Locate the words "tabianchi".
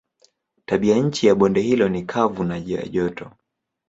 0.65-1.27